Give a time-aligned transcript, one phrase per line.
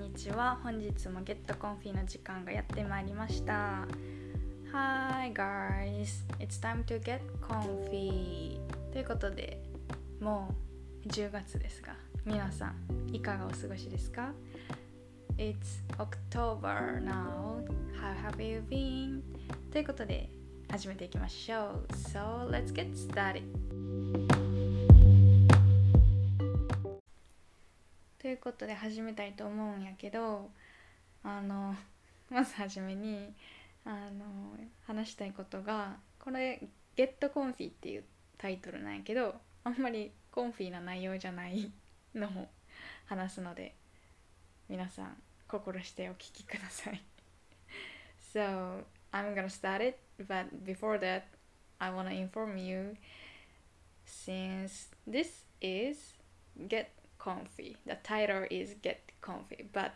[0.00, 0.58] にちは。
[0.62, 3.86] 本日もゲットコンフィの時間がやってまいりました。
[4.72, 8.58] Hi guys it's time to get comfy.
[8.92, 9.62] ということで
[10.20, 10.54] も
[11.04, 11.94] う10月ですが
[12.24, 14.32] 皆さんいかがお過ごしですか
[15.38, 17.64] ？It's October now.
[17.98, 19.22] How have you been?
[19.72, 20.28] ということで
[20.70, 21.92] 始めていきましょう。
[21.92, 24.45] So let's get started.
[28.36, 30.50] いうことで始めたいと思うんやけど
[31.24, 31.74] あの
[32.30, 33.34] まずはじめに
[33.84, 36.60] あの話したいことがこれ
[36.94, 38.04] 「ゲットコンフィっていう
[38.36, 41.72] タイトルなんやけどあんまりコンフィな内容じゃない
[42.14, 42.48] のを
[43.06, 43.74] 話すので
[44.68, 47.02] 皆さん心してお聞きください。
[48.34, 51.22] So I'm gonna start it but before that
[51.78, 52.96] I wanna inform you
[54.04, 56.16] since this is
[56.58, 56.95] Get
[57.26, 57.76] comfy.
[57.84, 59.94] The title is Get Comfy, but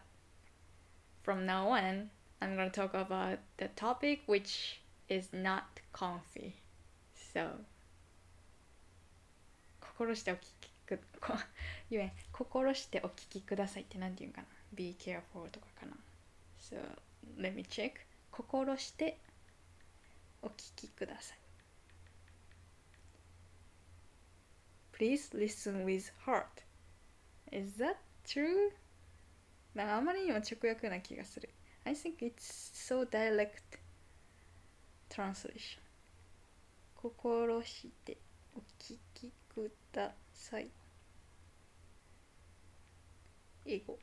[1.23, 2.11] from now on,
[2.43, 6.55] I'm going to talk about the topic which is not comfy.
[7.33, 7.51] So,
[9.81, 11.35] 心してお聞きく、こ
[11.91, 15.93] 言え心してお聞きくださいって何て言うかな ?be careful とかかな
[16.59, 16.77] ?So,
[17.39, 17.93] let me check.
[18.33, 19.19] 心して
[20.43, 21.39] お聞きください。
[24.93, 26.65] Please listen with heart.
[27.53, 28.73] Is that true?
[29.75, 31.49] なんかあまりにも直訳な気がする。
[31.85, 33.79] I think it's so direct
[35.09, 35.81] translation.
[36.95, 38.19] 心して
[38.55, 40.69] お聞きください。
[43.65, 43.99] 英語。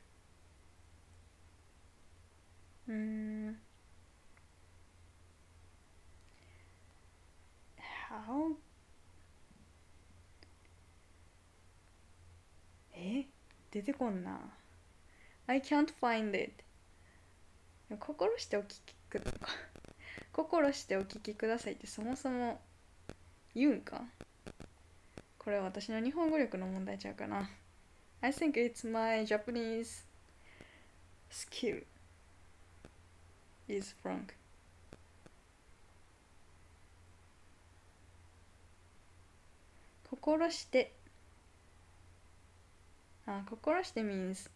[2.88, 3.58] うん。
[8.08, 8.56] How?
[12.94, 13.37] え
[13.70, 14.40] 出てこんな。
[15.46, 16.64] I can't find it.
[17.98, 19.22] 心してお聞きく
[20.32, 22.60] 心してお聞きくださいってそもそも
[23.54, 24.04] 言うんか？
[25.38, 27.48] これは私の日本語力の問題ちゃうかな。
[28.20, 30.04] I think it's my Japanese
[31.30, 31.84] skill
[33.68, 34.24] is wrong.
[40.10, 40.92] 心して
[43.28, 44.48] Uh, kokoroshite means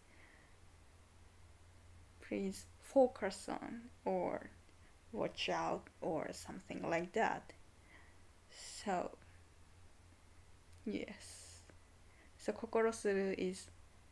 [2.26, 4.48] please focus on or
[5.12, 7.52] watch out or something like that.
[8.50, 9.10] So,
[10.86, 11.60] yes.
[12.38, 13.66] So, kokorosuru is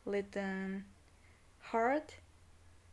[0.05, 0.85] written
[1.61, 2.15] heart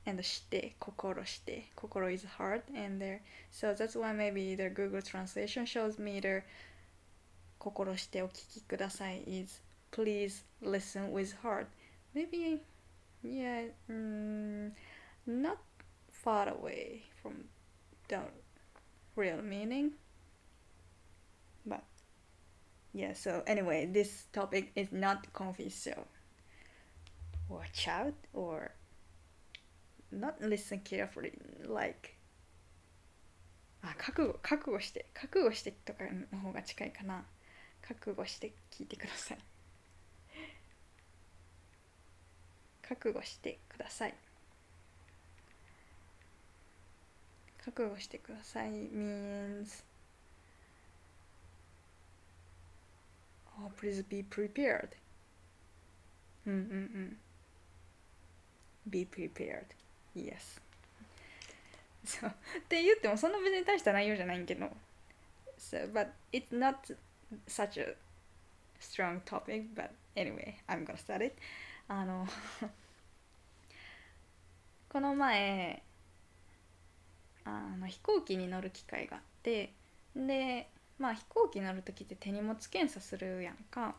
[0.05, 1.65] and shite, kokoro shite.
[1.75, 3.19] Kokoro is heart and there.
[3.51, 6.43] So, that's why maybe the Google translation shows me the
[7.59, 9.59] kokoro o kiki kudasai is
[9.96, 11.68] please listen with heart
[12.14, 12.60] maybe
[13.22, 14.70] yeah mm,
[15.26, 15.58] not
[16.10, 17.44] far away from
[18.08, 18.20] the
[19.16, 19.92] real meaning
[21.66, 21.84] but
[22.92, 26.06] yeah so anyway this topic is not comfy so
[27.48, 28.72] watch out or
[30.10, 31.32] not listen carefully
[31.66, 32.16] like
[33.82, 37.24] あ覚悟覚悟して覚悟してとかの方が近いかな
[37.86, 39.38] 覚悟して聞いてください
[42.87, 44.13] 覚悟してください
[47.63, 49.83] 覚悟してください means
[53.59, 54.89] oh please be prepared
[56.45, 56.63] うんうんう
[56.99, 57.17] ん
[58.89, 59.65] be prepared
[60.15, 60.61] yes
[62.05, 64.69] そうって言ってもそんな別に大した内容じゃないんけど
[65.57, 66.95] so but it's not
[67.47, 67.95] such a
[68.79, 71.33] strong topic but anyway I'm gonna start it
[71.87, 72.27] あの
[74.89, 75.83] この前
[77.45, 79.73] あの飛行機に乗る機会があって
[80.15, 83.95] でまあ飛行機乗る時って手荷物検査するやんか。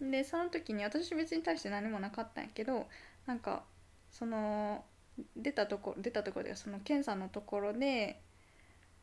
[0.00, 2.86] でその時に私別に対して何もなかったんやけど
[3.24, 3.64] なんか
[4.10, 4.84] その
[5.34, 8.20] 出たとこ出たところでその検査のところで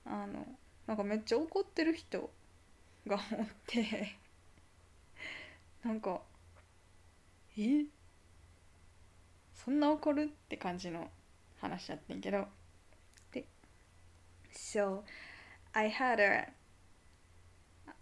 [0.05, 0.45] あの
[0.85, 2.29] なんかめっちゃ怒ってる人
[3.07, 4.15] がおって
[5.83, 6.21] なんか
[7.57, 7.85] え？
[9.62, 11.10] そんな怒るって感じの
[11.60, 12.46] 話だってんけど
[13.32, 13.44] で
[14.52, 15.02] So
[15.72, 16.52] I had a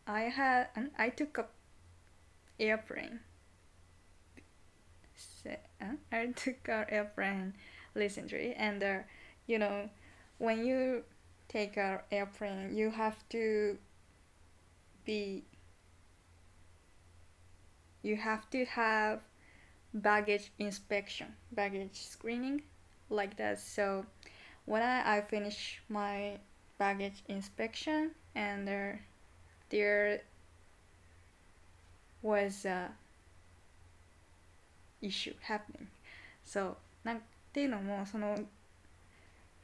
[0.06, 1.46] I had I took a
[2.58, 3.20] airplane
[5.16, 5.50] so,
[5.80, 7.54] uh, I took an airplane
[7.94, 8.98] recently and uh,
[9.46, 9.88] you know
[10.38, 11.04] when you
[11.48, 13.78] take an airplane you have to
[15.04, 15.44] be
[18.02, 19.20] you have to have
[19.93, 22.61] baggage inspection baggage screening
[23.09, 23.59] like that.
[23.59, 24.05] So
[24.65, 26.37] when I, I finish my
[26.77, 29.01] baggage inspection and there
[29.69, 30.21] there
[32.21, 32.91] was a
[35.01, 35.87] issue happening.
[36.45, 37.21] So なん
[37.53, 38.37] ていうのもその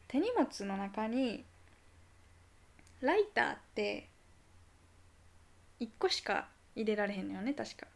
[0.07, 1.43] 手荷物の中に
[3.01, 4.07] ライターって
[5.79, 7.87] 1個しか入れられへんのよね確か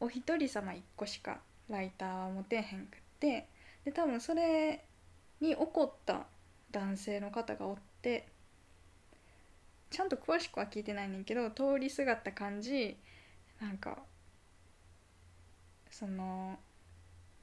[0.00, 1.38] お一人様1個しか
[1.70, 3.46] ライターは持てへんくって
[3.84, 4.84] で多分それ
[5.40, 6.26] に怒った
[6.70, 8.28] 男性の方がおって
[9.90, 12.96] ちゃんと詳しくは聞いてないねんけど通りすがった感じ
[13.60, 13.98] なんか
[15.90, 16.58] その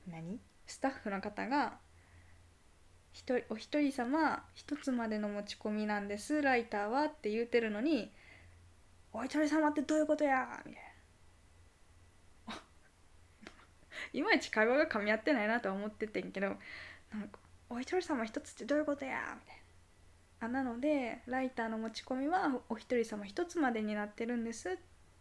[0.07, 0.39] 何？
[0.65, 1.73] スタッフの方が
[3.13, 8.11] 一人お一人様一つまでの持ち込みなんですライターはって言うてるのに
[9.11, 10.86] 「お一人様ってどういうことや!」みたいな
[14.13, 16.55] いまいち会話が噛み合ってないなとは思っててんけど
[17.11, 17.39] なんか
[17.69, 19.67] 「お一人様一つってどういうことや!」みたいな。
[20.39, 24.79] あなのでライターの持ち込みはお一人様一つまでになってるんですって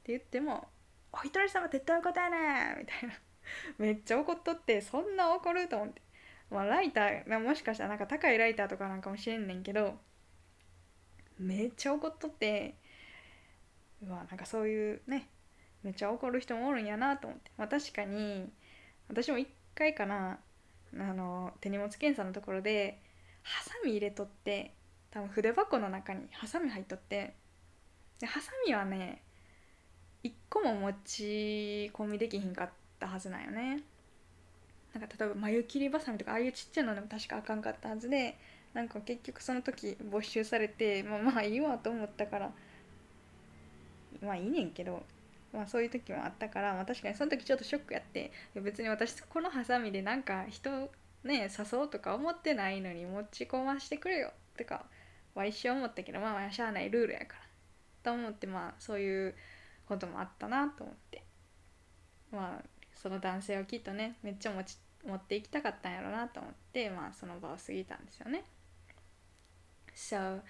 [0.08, 0.68] 言っても
[1.10, 3.14] 「お一人様ってどういうことやねん!」みたいな
[3.78, 6.02] めっちゃ怒っとってそんな怒ると思って
[6.50, 9.98] まあライターもしかしたらなんか高いライターとかなんかもしれんねんけど
[11.38, 12.74] めっちゃ怒っとって
[14.06, 15.28] まあなんかそういうね
[15.82, 18.52] めっちゃ怒る人もおるんやなと思ってまあ確かに
[19.08, 20.38] 私も一回かな
[20.94, 23.00] あの手荷物検査のところで
[23.42, 24.72] ハサミ入れとって
[25.10, 27.34] 多分筆箱の中にハサミ入っとって
[28.20, 29.22] でハサミはね
[30.22, 33.82] 一個も持ち込みできひんかったはずなんよね。
[34.92, 38.36] なんか例えば眉切りばさみとかああいうちっちゃいのでも確かあかんかったはずで
[38.72, 42.50] なんか結局その時没収されてまあまあいいわと思ったから
[44.22, 45.02] まあいいねんけど
[45.52, 50.70] まあそういう時もあったから、まあ、確かにその時ちょっとショックやって別に私このハサミでなんか人
[51.24, 54.86] ね誘おうとか思ってないのに持ち込ましてくれよとか
[55.34, 57.46] は一生思ったけどまあまあしゃあないルールやから
[58.02, 59.34] と思ってまあそういう
[59.86, 61.24] こともあったなと思って
[62.32, 62.64] まあ
[62.94, 68.44] その男性はきっとねめっちゃ持ち持っていきたかったんやろうなと思ってまあその場を過ぎたんですよね。
[69.94, 70.40] So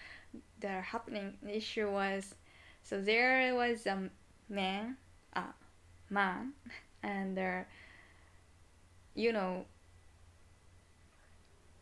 [0.58, 2.34] the happening issue was
[2.82, 4.10] so there was a
[4.48, 4.96] man
[5.34, 5.44] a
[6.10, 6.52] man
[7.02, 7.62] and uh,
[9.14, 9.64] you know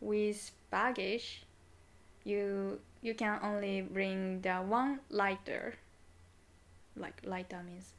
[0.01, 1.45] with baggage
[2.25, 5.75] you you can only bring the one lighter.
[6.97, 7.93] Like lighter means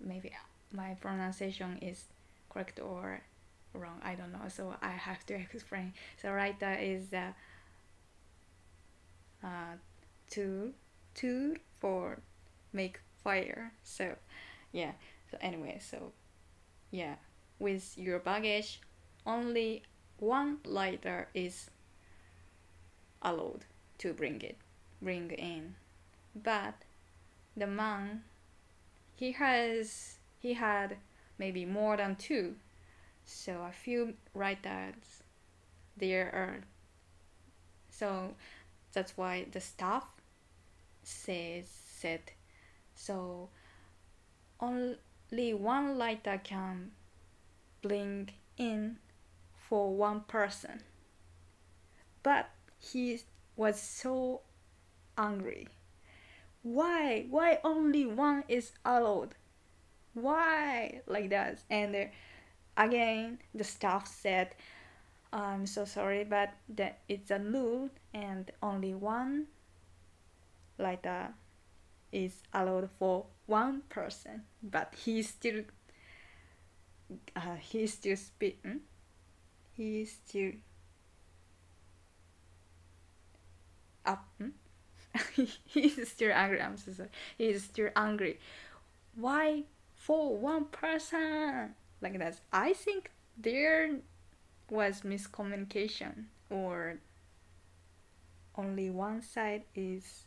[0.00, 0.32] maybe
[0.72, 2.06] my pronunciation is
[2.50, 3.20] correct or
[3.74, 5.92] wrong i don't know so i have to explain.
[6.20, 7.34] So lighter is a
[9.44, 9.76] uh,
[10.28, 10.70] tool
[11.14, 12.18] tool for
[12.72, 13.72] make fire.
[13.82, 14.16] So
[14.72, 14.92] yeah.
[15.30, 16.12] So anyway so
[16.90, 17.16] yeah.
[17.58, 18.80] With your baggage
[19.24, 19.82] only
[20.18, 21.70] one lighter is
[23.22, 23.64] allowed
[23.98, 24.56] to bring it
[25.00, 25.74] bring in.
[26.34, 26.74] But
[27.56, 28.22] the man
[29.14, 30.96] he has he had
[31.38, 32.56] maybe more than two.
[33.24, 35.22] So a few writers
[35.96, 36.60] there are.
[37.90, 38.34] So
[38.92, 40.06] that's why the staff
[41.02, 42.32] says said
[43.02, 43.48] so
[44.60, 46.92] only one lighter can
[47.82, 48.98] bring in
[49.56, 50.82] for one person.
[52.22, 53.20] But he
[53.56, 54.42] was so
[55.18, 55.66] angry.
[56.62, 59.34] Why why only one is allowed?
[60.14, 61.58] Why like that?
[61.68, 62.04] And uh,
[62.76, 64.54] again the staff said
[65.30, 69.46] i'm so sorry but that it's a rule and only one
[70.78, 71.34] lighter
[72.12, 75.62] is allowed for one person but he still
[77.34, 78.78] uh, he still speak hmm?
[79.76, 80.52] he still
[84.06, 84.48] up hmm?
[85.66, 88.38] he's still angry i'm so sorry he's still angry
[89.16, 89.62] why
[89.94, 93.96] for one person like that i think there
[94.70, 96.98] was miscommunication or
[98.56, 100.24] only one side is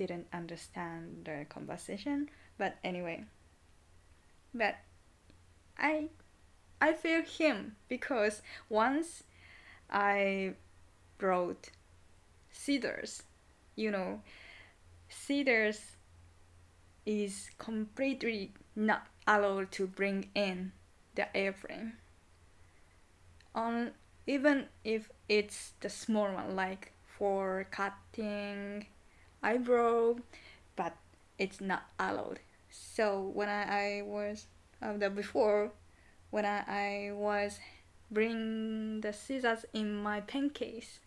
[0.00, 2.30] didn't understand the conversation.
[2.56, 3.24] But anyway.
[4.54, 4.76] But
[5.80, 6.08] i
[6.80, 9.24] i feel him because once
[9.90, 10.52] i
[11.18, 11.70] brought
[12.52, 13.22] cedars
[13.76, 14.20] you know
[15.08, 15.96] cedars
[17.06, 20.70] is completely not allowed to bring in
[21.14, 21.94] the airplane
[23.54, 23.90] on
[24.26, 28.86] even if it's the small one like for cutting
[29.42, 30.16] eyebrow
[30.76, 30.96] but
[31.38, 32.40] it's not allowed.
[32.70, 34.46] So when i, I was
[34.82, 35.72] uh, the before
[36.30, 37.58] when I, I was
[38.10, 41.00] bring the scissors in my pen case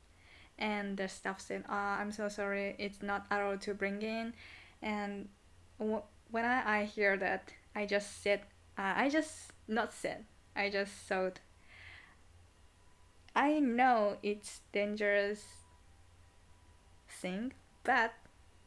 [0.57, 4.33] and the staff said uh, i'm so sorry it's not allowed to bring in.
[4.81, 5.29] And
[5.77, 8.41] when I, I hear that i just said
[8.77, 10.25] uh, i just not said
[10.55, 11.39] i just thought
[13.35, 15.43] i know it's dangerous
[17.07, 18.13] thing but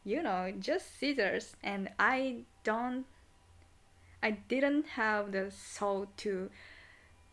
[0.06, 3.04] you know just scissors and i don't
[4.22, 6.48] i didn't have the soul to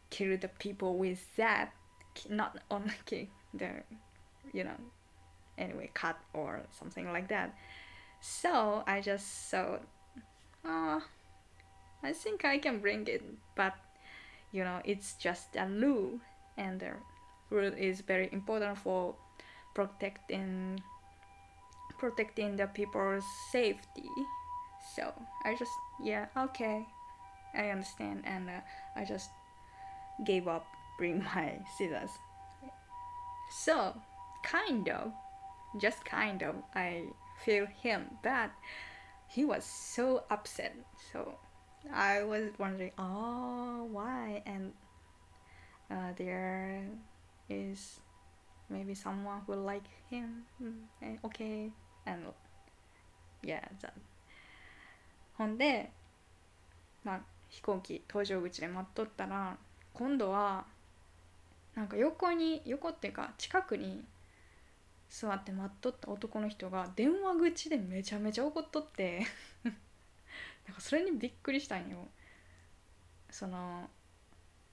[0.09, 1.71] kill the people with that
[2.29, 3.69] not only kill the
[4.53, 4.75] you know
[5.57, 7.55] anyway cut or something like that.
[8.21, 9.83] So i just thought
[10.65, 11.03] oh
[12.01, 13.21] i think i can bring it
[13.55, 13.75] but
[14.51, 16.19] you know it's just a rule
[16.57, 16.91] and the
[17.49, 19.15] rule is very important for
[19.75, 20.81] protecting
[22.03, 24.11] protecting the people's safety.
[24.93, 25.07] So
[25.45, 25.71] i just
[26.03, 26.83] yeah okay.
[27.55, 28.59] I understand and uh,
[28.99, 29.31] i just
[30.25, 30.67] gave up
[30.97, 32.11] bring my scissors.
[33.63, 33.95] So
[34.43, 35.13] kind of
[35.79, 37.07] just kind of i
[37.45, 38.51] feel him but
[39.31, 40.75] he was so upset.
[41.13, 41.39] So
[41.87, 44.43] i was wondering oh why?
[44.45, 44.73] And
[45.89, 46.83] uh, there
[47.47, 48.01] is
[48.67, 50.43] maybe someone who like him.
[50.61, 51.71] Mm, okay
[52.05, 52.33] and
[53.43, 53.91] yeah that
[55.37, 55.91] ほんで
[57.03, 59.57] まあ飛行機搭乗口で待っとったら
[59.93, 60.65] 今度は
[61.75, 64.03] なんか横に横っていうか近くに
[65.09, 69.25] 座って待っとった男の人が電話口でめちゃめちゃ怒っとって。
[69.63, 72.07] なんかそれにびっくりしたんよ。
[73.29, 73.89] その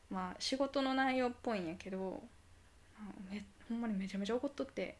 [0.08, 2.22] まあ仕事の内容っぽいんやけど
[3.28, 4.96] めほんまにめちゃめちゃ怒っとって。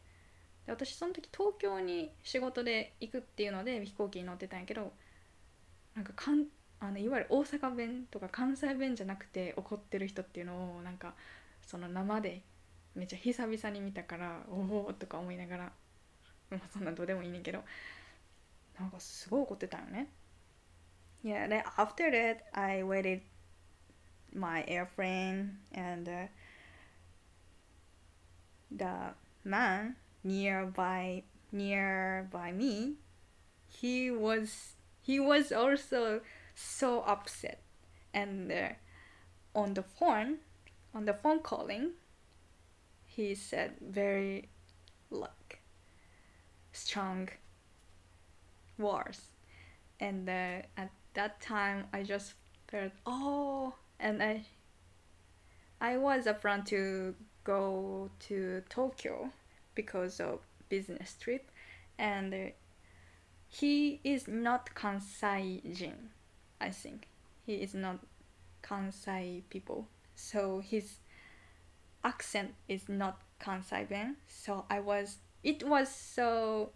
[0.65, 4.91] で私その時東京に仕事で行くっていうので飛行機に乗ってたんやけど
[5.95, 6.45] なんかかん
[6.79, 11.13] あのいわゆる大阪弁とか関西弁じゃなくて怒ってる人っていうのをなんか
[11.65, 12.41] その生で
[12.95, 15.71] めっちゃ久々に見たからおおとか思いながら
[16.49, 17.63] まあそんなんどうでもいいねんけど
[18.79, 20.07] なんかすごい怒ってたよね。
[21.23, 23.21] Yeah, then after that I waited
[24.33, 26.27] my airplane and uh,
[28.75, 29.13] the
[29.43, 32.95] man nearby nearby me
[33.67, 36.21] he was he was also
[36.53, 37.61] so upset.
[38.13, 38.69] And uh,
[39.55, 40.37] on the phone
[40.93, 41.91] on the phone calling
[43.05, 44.49] he said very
[45.09, 45.61] like
[46.71, 47.29] strong
[48.77, 49.31] words.
[49.99, 52.33] And uh, at that time i just
[52.69, 54.45] felt oh and i
[55.81, 57.13] i was upfront to
[57.43, 59.29] go to tokyo
[59.74, 61.50] because of business trip
[61.98, 62.38] and uh,
[63.48, 66.10] he is not kansai jin
[66.60, 67.08] i think
[67.46, 67.98] he is not
[68.62, 70.98] kansai people so his
[72.02, 76.70] accent is not kansai ben so i was it was so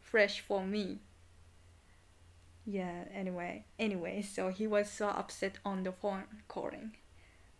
[0.00, 0.98] fresh for me
[2.66, 6.92] yeah anyway anyway so he was so upset on the phone calling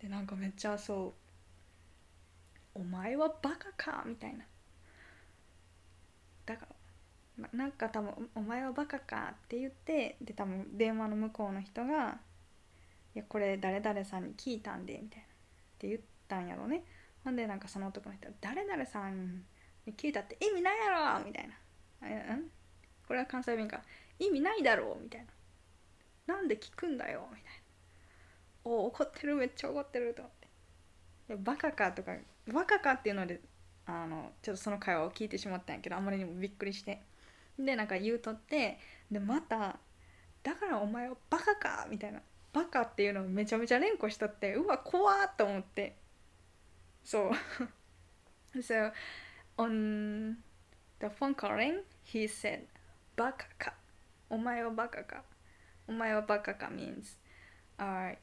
[0.00, 1.12] でなんかめっちゃそう「
[2.74, 4.46] お前はバカか」みたいな
[6.45, 6.67] だか
[7.39, 12.19] らなんか多分「お前はバカか」って言ってで多分電話の向こうの人が
[13.15, 15.25] 「いやこれ誰々さんに聞いたんで」みたいな。
[15.25, 16.83] って言ったんやろね。
[17.23, 19.43] ほんでなんかその男の人「誰々さん
[19.85, 21.55] に聞いたって意味ないやろ!」みたいな
[22.07, 22.49] 「えん？
[23.07, 23.83] これは関西弁か。
[24.17, 25.27] 意味ないだろ」みたいな
[26.35, 27.49] 「なんで聞くんだよ」みたいな
[28.63, 29.35] 「お怒ってる。
[29.35, 30.47] めっちゃ怒ってる」と思って
[31.27, 32.15] 「いやバカか」とか
[32.47, 33.41] 「バカか」っていうので
[33.87, 37.01] あのちょっとその会話を聞いてしまったんやけどあまりにもびっくりして。
[37.57, 38.77] でなんか言うとって
[39.09, 39.79] でまた
[40.43, 45.95] 「だからお前はバカか」みたいな「バカ」っていうのをめちゃめちゃ連呼しとってうわ怖っと思って。
[47.03, 47.31] そう。
[48.59, 48.91] So
[49.57, 50.35] on
[50.99, 52.65] the phone calling he said
[53.15, 53.73] バカか？
[54.29, 55.23] お前はバカか？
[55.87, 57.17] お前はバカか？means
[57.77, 58.17] uh,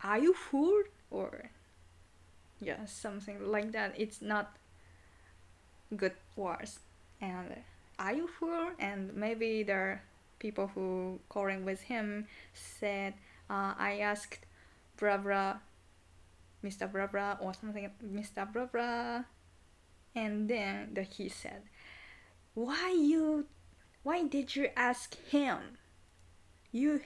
[0.00, 1.50] are you fool or
[2.60, 3.94] yeah something like that.
[3.96, 4.48] It's not
[5.96, 6.80] good words
[7.20, 7.54] and
[7.98, 9.98] are you fool and maybe the
[10.38, 13.14] people who calling with him said
[13.50, 14.46] uh, i asked
[14.98, 15.56] blah
[16.64, 19.22] mr blah or something mr blah
[20.14, 21.62] and then the, he said
[22.54, 23.46] why you
[24.02, 25.78] why did you ask him?
[26.72, 27.02] You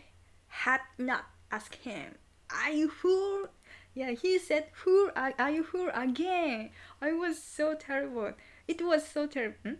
[0.46, 2.14] had not asked him.
[2.48, 3.48] Are you fool
[3.93, 6.69] yeah he said fool are, are you fool again
[7.01, 8.31] i was so terrible
[8.67, 9.73] it was so terrible hmm?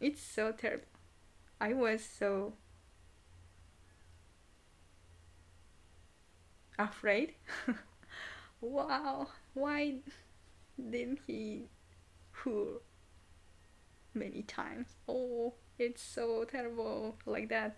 [0.00, 0.86] it's so terrible
[1.60, 2.54] i was so
[6.78, 7.34] afraid
[8.60, 9.94] wow why
[10.90, 11.64] didn't he
[12.32, 12.80] fool
[14.14, 17.76] many times oh it's so terrible like that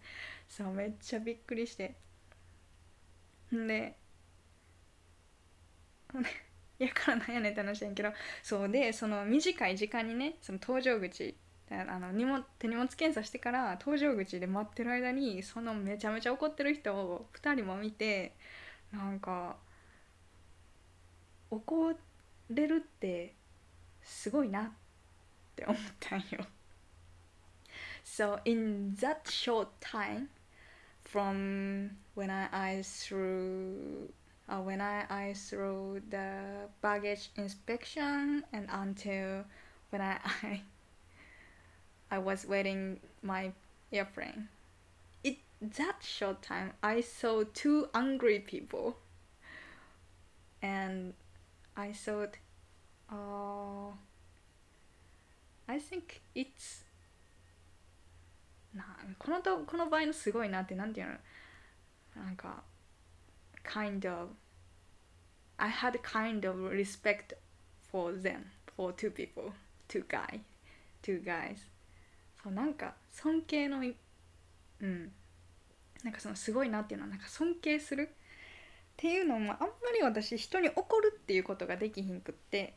[0.49, 1.95] そうめっちゃびっくりして
[3.55, 3.97] んで
[6.80, 11.36] やからなんやねんって話やんけどそうでその短い時間にねその搭乗口
[11.70, 18.36] あの荷物手荷物検査してから搭乗口で待ってる間にそのめちゃめちゃ怒ってる人を2人も見て
[18.92, 19.56] なんか
[21.50, 21.94] 怒
[22.50, 23.36] れるって
[24.04, 24.72] すごいなっ
[25.56, 26.46] て思ったんよ。
[28.04, 30.28] So in that short time
[31.04, 34.10] from when I, I threw
[34.51, 39.45] uh, when I, I threw the baggage inspection and until
[39.91, 40.63] when I, I
[42.09, 43.53] I was waiting my
[43.93, 44.49] airplane.
[45.25, 48.97] It that short time I saw two angry people
[50.63, 51.15] and
[51.77, 52.37] I thought
[53.11, 53.91] uh
[55.69, 56.85] I think it's
[58.75, 58.85] な
[59.19, 62.63] このとこの場合のすごいなってなんていうのなんか
[63.64, 64.30] kind of
[65.58, 67.36] I had kind of respect
[67.92, 69.52] for them for two people
[69.88, 70.42] two guy
[71.04, 71.58] two guys.
[72.44, 75.12] そうなんか尊敬のうん。
[76.04, 78.16] なんかそのすごいなっていうのはなんか尊敬するっ
[78.98, 82.74] ていうのもあんまり私人に怒るっていうことができひんくって。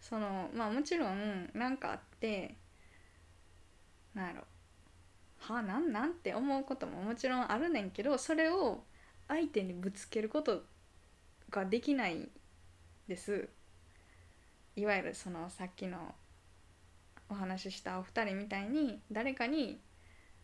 [0.00, 2.54] そのまあもちろん何かあって
[4.14, 4.44] なんやろ。
[5.40, 8.82] はあなんなんて思うことももちろんあるねんけどそれを
[9.28, 10.62] 相手にぶつけること
[11.50, 12.28] ができない
[13.06, 13.48] です。
[14.76, 16.14] いわゆるそのさっきの
[17.28, 19.78] お話ししたお二人みたいに誰かに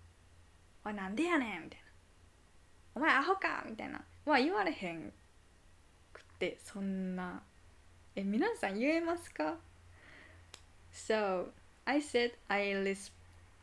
[0.85, 1.87] 「おいなんでやねん」みたいな
[2.97, 4.05] 「お前アホか」みたいな。
[4.25, 5.13] は言われへん
[6.13, 7.43] くってそんな。
[8.17, 9.57] え皆さん言えますか
[10.93, 11.51] ？So
[11.85, 13.13] I said I res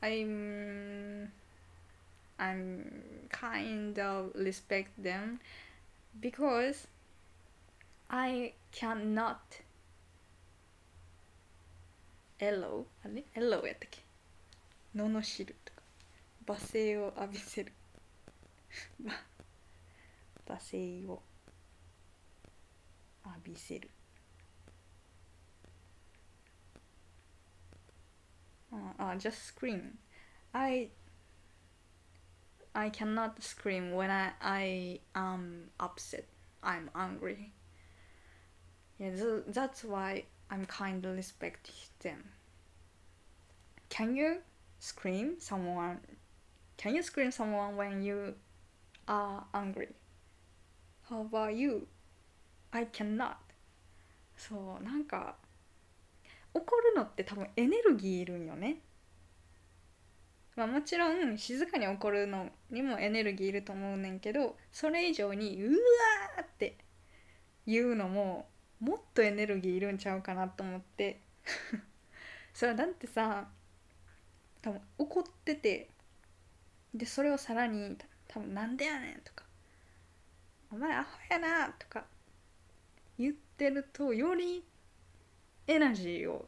[0.02, 1.30] I'm
[2.41, 5.41] I'm kind of respect them
[6.21, 6.87] because
[8.11, 9.39] I cannot
[12.39, 14.03] Hello あれ Hello やったっけ
[14.95, 15.83] 罵るとか
[16.47, 17.73] 罵声を浴びせる
[20.47, 21.23] 罵声を
[23.25, 23.91] 浴びせる
[28.73, 29.97] uh, uh, just scream
[30.53, 30.91] I
[32.75, 36.27] I cannot scream when I, I am upset
[36.63, 37.53] I'm angry
[38.99, 42.25] yeah th- that's why I'm kind of respect them
[43.89, 44.39] can you
[44.79, 46.01] scream someone
[46.77, 48.35] can you scream someone when you
[49.09, 49.89] are angry
[51.09, 51.87] how about you
[52.73, 53.37] I cannot
[54.37, 55.37] そうなんか
[56.53, 58.81] 怒るのって多分エネルギーいるんよね
[60.56, 65.78] まあもちろん静かに怒るのにもエネルギーいると思うねんけどそれ以上にうわ
[66.42, 66.78] って
[67.66, 68.48] 言うのも
[68.80, 71.22] もっとエネルギーいるんちゃうかなと思って。
[72.54, 73.48] それはだってさ
[74.62, 75.90] 多分怒ってて
[76.94, 79.46] でそれをさらに多分なんでやねんとか
[80.72, 82.06] お前アホやなとか
[83.18, 84.64] 言ってるとより
[85.68, 86.48] エナジーを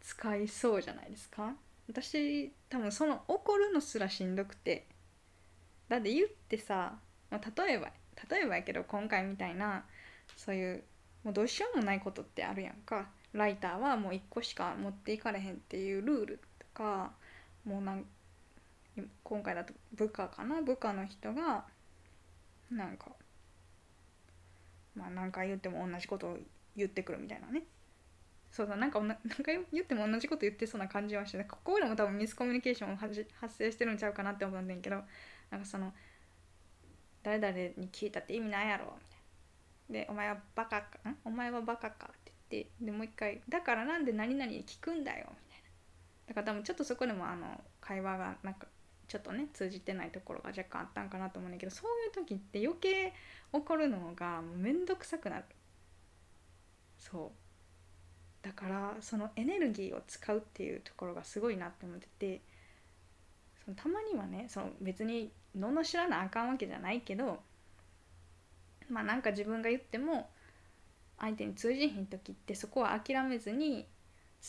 [0.00, 1.54] 使いそうじゃないですか？
[1.88, 4.86] 私多分その怒るのすらしんどくて。
[5.88, 6.94] だって言ってさ、
[7.30, 7.90] まあ、例えば
[8.30, 9.84] 例えばやけど今回みたいな
[10.36, 10.84] そういう
[11.22, 13.08] もうどうしようもないことってあるやんか。
[13.32, 17.10] ライターはもう1個しか持っていかれへんっていうルールとか
[17.64, 18.06] もうなん
[19.24, 20.62] 今回だと部下かな？
[20.62, 21.64] 部下の人が
[22.70, 23.06] なんか
[24.94, 26.38] まあ何回言っても同じことを
[26.76, 27.64] 言ってくるみたいなね。
[28.54, 35.02] そうだなんか何回言っても同じこと言ってそうな感じはしてここでも多分ミスコミュニケーション発生してるんちゃうかなって思うんだけど
[35.50, 35.92] なんかその
[37.24, 38.90] 誰々に聞いたって意味ないやろみ
[39.90, 40.06] たいな。
[40.06, 41.16] でお前はバカかん？
[41.24, 45.68] お前はバカかって言ってでもう一回だからなんで何々に聞くんだよみたいな。
[46.28, 48.68] だから多分ちょっとそこでもあの会話がなんか
[49.08, 53.12] ちょっとね通じてないところが若干あったんかなと思うんだけどそういう時って余計
[53.52, 55.44] 怒るのがもうめんどくさくなる。
[56.98, 57.43] そう。
[58.44, 62.40] だからそのエネルギーを使うっていうところがすごいなって思ってて
[63.64, 67.40] そのたまにはねその別に罵らなあかんわけじゃないけど
[68.90, 70.28] まあなんか自分が言っても
[71.18, 73.86] 相手に通じひん時ってそこは諦めずに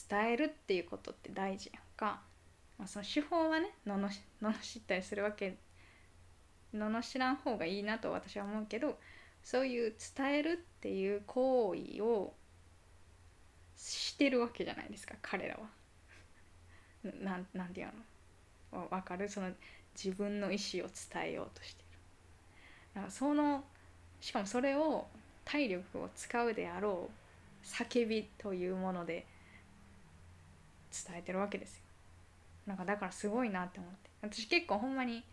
[0.09, 2.19] 伝えるっていうことって大事やんか、
[2.77, 4.09] まあ、その手法はねのの
[4.41, 5.57] 罵ったりするわけ
[6.73, 8.97] 罵らん方がいいなと私は思うけど
[9.41, 12.33] そういう伝えるっていう行為を
[13.77, 15.61] してるわけじゃないですか彼らは。
[17.21, 17.87] なんなんていう
[18.71, 18.87] の？
[18.89, 19.29] わかる？
[19.29, 19.49] その
[19.95, 21.85] 自分の意思を伝えようとしてる。
[22.95, 23.63] だからその
[24.21, 25.07] しかもそれを
[25.43, 27.09] 体力を使うであろ
[27.63, 29.25] う叫びというもので
[30.91, 31.81] 伝えてるわけですよ。
[32.67, 35.23] なんかだからすごいなって思って私結構ほんまに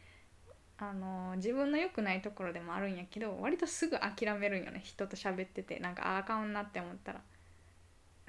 [0.77, 7.21] あの自分の良くないところでもあるんやけど割とすぐ諦めるんよね人と喋っててなんかああかんなって思ったら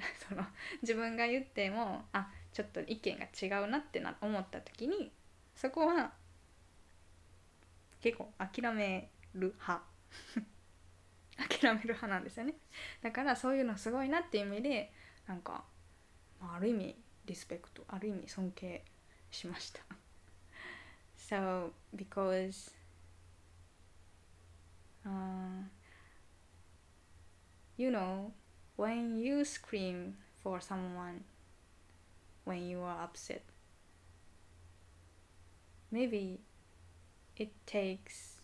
[0.27, 0.45] その
[0.81, 5.11] 自分が言ってもあちょっと意見が違うなってな思った時に
[5.55, 6.13] そこは
[8.01, 9.81] 結構諦める派。
[11.37, 12.53] 諦める派なんですよね。
[13.01, 14.91] だからそういうのすごいなっていう意味で
[15.25, 15.63] なんか、
[16.39, 18.83] まあ、ある意味リスペクトある意味尊敬
[19.31, 19.81] しました。
[21.15, 22.73] So because
[25.05, 25.63] uh,
[27.77, 28.31] you know
[28.83, 31.23] when you scream for someone
[32.43, 33.41] when you are upset
[35.89, 36.41] maybe
[37.37, 38.41] it takes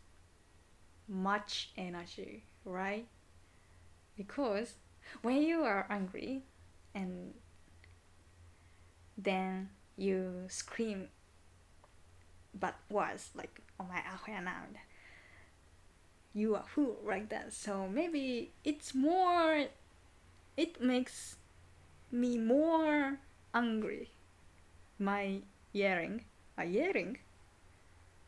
[1.10, 3.06] much energy right?
[4.16, 4.76] Because
[5.24, 6.44] when you are angry
[6.96, 7.34] and
[9.18, 11.10] then you scream
[12.58, 14.02] but was like oh my
[14.40, 14.64] now
[16.34, 17.54] you are who like that.
[17.54, 19.66] So maybe it's more
[20.60, 21.38] it makes
[22.12, 23.18] me more
[23.54, 24.10] angry
[25.00, 25.40] my
[25.72, 26.26] yelling
[26.58, 27.18] my yelling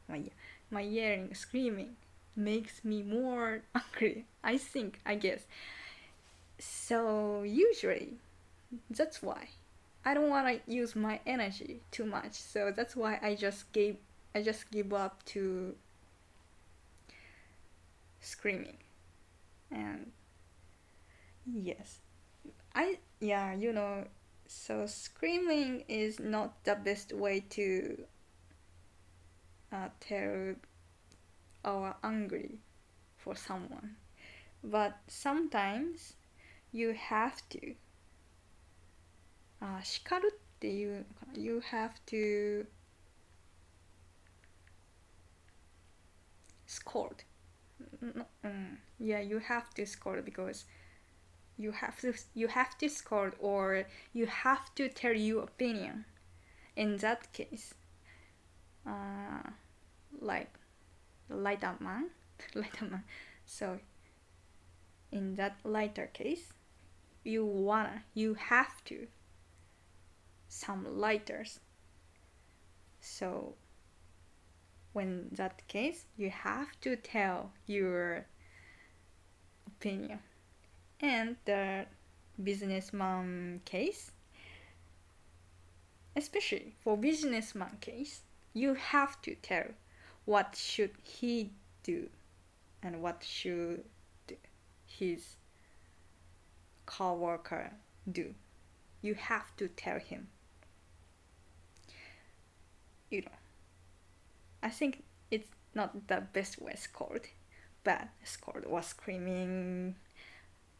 [0.08, 0.22] my
[0.70, 1.96] my yelling screaming
[2.36, 5.46] makes me more angry i think i guess
[6.60, 8.14] so usually
[8.90, 9.50] that's why
[10.04, 13.98] I don't want to use my energy too much, so that's why I just gave
[14.34, 15.76] I just give up to
[18.20, 18.78] screaming.
[19.72, 20.12] And
[21.46, 22.00] yes.
[22.75, 24.05] I yeah, you know,
[24.47, 28.05] so screaming is not the best way to
[29.73, 30.55] uh, tell
[31.65, 32.59] our angry
[33.17, 33.97] for someone.
[34.63, 36.15] But sometimes
[36.73, 37.77] you have to
[39.61, 42.67] あ叱るっていうのかな You have to
[46.67, 47.25] scold
[48.01, 50.67] no, um, yeah you have to scold because
[51.62, 56.06] you have to you have to scold or you have to tell your opinion
[56.76, 57.74] in that case
[58.88, 59.50] uh,
[60.20, 60.54] like
[61.30, 62.10] lighter man
[62.56, 63.04] lighter man
[63.46, 63.80] so
[65.12, 66.54] in that lighter case
[67.24, 69.08] you wanna you have to
[70.52, 71.60] some lighters.
[73.00, 73.56] So
[74.92, 78.26] when that case, you have to tell your
[79.66, 80.20] opinion.
[81.02, 81.86] And the
[82.42, 84.12] businessman case,
[86.16, 88.22] especially for businessman case,
[88.54, 89.66] you have to tell
[90.26, 91.52] what should he
[91.84, 92.10] do
[92.84, 93.84] and what should
[94.86, 95.36] his
[96.86, 97.72] co-worker
[98.12, 98.36] do.
[99.02, 100.28] You have to tell him
[103.12, 103.38] you know,
[104.64, 107.28] I think it's not the best way scored,
[107.84, 109.96] but scored was screaming.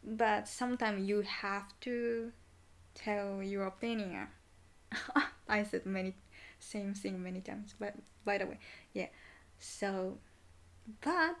[0.04, 2.32] But sometimes you have to
[2.94, 4.28] tell your opinion.
[5.48, 6.14] I said many
[6.58, 8.58] same thing many times, but by the way,
[8.92, 9.08] yeah.
[9.58, 10.18] So,
[11.00, 11.36] but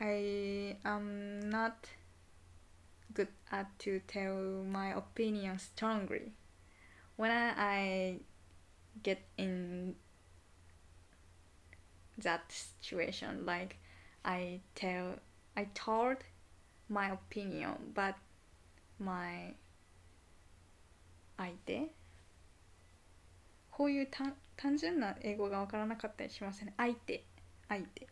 [0.00, 1.88] I am not
[3.14, 4.36] good at to tell
[4.68, 6.32] my opinion strongly.
[7.16, 8.20] When I,
[9.02, 9.94] get in
[12.16, 13.76] that situation like
[14.24, 15.14] i tell
[15.56, 16.16] i told
[16.89, 18.15] my opinion but
[18.99, 19.53] my
[21.37, 21.91] 相手
[23.71, 27.25] こういう単単純な英語がわからなかったりしませんね相手
[27.67, 28.07] 相手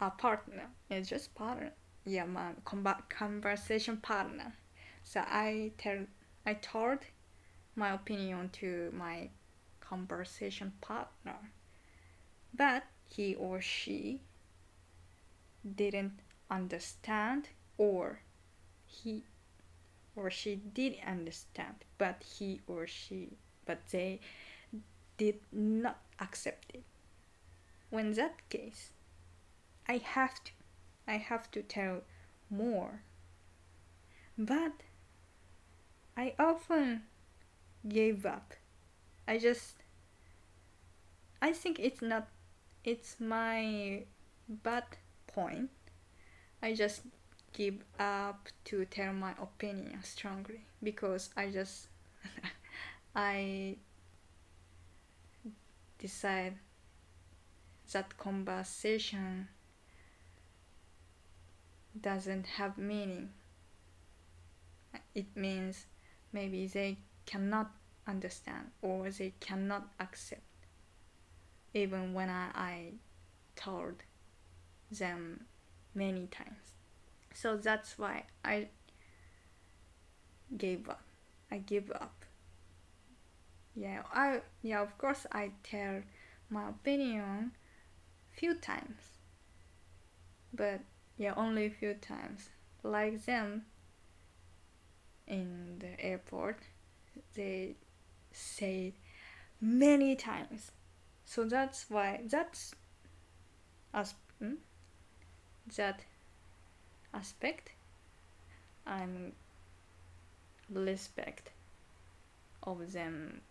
[0.00, 1.72] a partner it's just partner
[2.04, 4.52] yeah まあ conversation partner
[5.04, 6.06] so I tell
[6.44, 7.00] I told
[7.76, 9.30] my opinion to my
[9.80, 11.38] conversation partner.
[12.54, 14.20] But he or she
[15.76, 16.18] didn't
[16.53, 18.19] understand or
[18.85, 19.23] he
[20.15, 23.29] or she did understand but he or she
[23.65, 24.19] but they
[25.17, 26.83] did not accept it.
[27.89, 28.91] When that case
[29.87, 30.51] i have to
[31.07, 32.01] i have to tell
[32.49, 33.01] more.
[34.37, 34.73] But
[36.15, 37.03] i often
[37.87, 38.53] gave up.
[39.27, 39.75] I just
[41.41, 42.27] I think it's not
[42.83, 44.03] it's my
[44.47, 44.83] bad
[45.27, 45.69] point
[46.63, 47.01] I just
[47.51, 51.87] give up to tell my opinion strongly because I just
[53.15, 53.75] I
[55.99, 56.55] decide
[57.91, 59.49] that conversation
[61.99, 63.31] doesn't have meaning.
[65.13, 65.85] It means
[66.31, 67.71] maybe they cannot
[68.07, 70.41] understand or they cannot accept
[71.73, 72.91] even when I, I
[73.57, 73.95] told
[74.89, 75.45] them
[75.93, 76.73] many times.
[77.33, 78.67] So that's why I
[80.57, 81.01] gave up.
[81.51, 82.25] I give up.
[83.75, 86.01] Yeah, I yeah, of course I tell
[86.49, 87.51] my opinion
[88.31, 89.01] few times.
[90.53, 90.81] But
[91.17, 92.49] yeah, only a few times.
[92.83, 93.65] Like them
[95.27, 96.59] in the airport,
[97.33, 97.75] they
[98.31, 98.93] say
[99.61, 100.71] many times.
[101.25, 102.75] So that's why that's
[103.93, 104.55] as hmm?
[105.75, 105.95] That
[107.13, 107.71] aspect
[108.85, 109.33] I'm
[110.69, 111.51] respect
[112.63, 113.41] of them.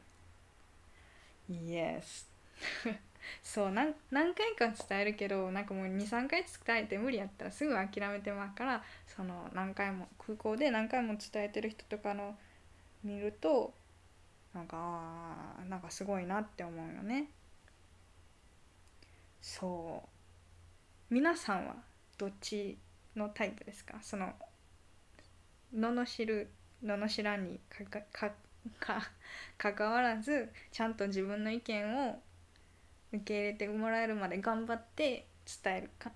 [1.48, 2.26] Yes.
[3.42, 12.36] そうなん何回か伝えるけどなんかもう23回伝えて無理やったらすぐ諦めてまうからその何回も空港で何回も伝えてる人とかの
[13.04, 13.72] 見ると
[14.54, 17.28] なんかあなんかすごいなって思うよね。
[19.40, 20.02] そ
[21.10, 21.14] う。
[21.14, 21.76] 皆さんは
[22.22, 22.78] どっち
[23.16, 23.98] のタイプですか？
[24.00, 24.32] その
[25.74, 26.52] 罵る
[26.84, 27.82] 罵らんにか
[29.74, 32.20] かわらずちゃんと自分の意見を
[33.12, 35.26] 受け入れてもらえるまで頑張って
[35.64, 36.12] 伝えるか。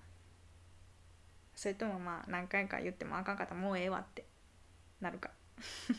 [1.53, 4.23] それともまあ何回か言ってもあかんかったもうええわって
[5.01, 5.31] なるか。
[5.91, 5.93] い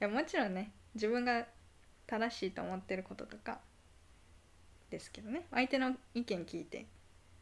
[0.00, 1.46] やもちろんね自分が
[2.06, 3.58] 正しいと思ってることとか
[4.90, 5.46] ですけどね。
[5.50, 6.84] 相手の意見聞いて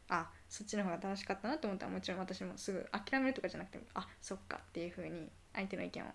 [0.07, 6.05] あそっちの方が正しかったなと思ったらもちろん私もすぐ諦めるとかじゃなくてあそっかっていう風に相手の意見を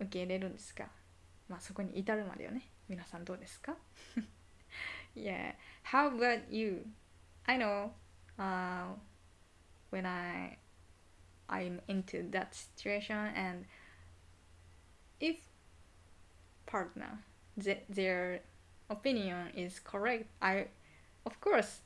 [0.00, 0.86] 受け入れるんですが
[1.48, 3.76] まあそこに至るまでよね皆さんどうですか
[5.14, 5.54] Yeah
[5.84, 6.86] How about you?
[7.46, 7.90] I know
[8.38, 8.94] uh,
[9.90, 10.58] when I
[11.48, 13.66] I'm into that situation and
[15.20, 15.36] if
[16.66, 17.18] partner
[17.62, 18.40] th- their
[18.90, 20.68] opinion is correct I
[21.26, 21.82] of course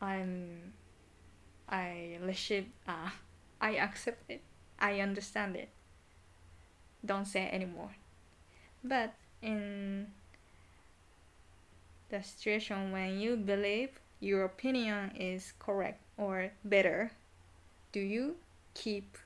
[0.00, 0.72] I'm
[1.68, 3.10] I receive uh,
[3.60, 4.42] I accept it.
[4.78, 5.68] I understand it.
[7.04, 7.90] Don't say anymore.
[8.82, 10.08] But in
[12.10, 17.10] the situation when you believe your opinion is correct or better
[17.92, 18.36] do you
[18.74, 19.16] keep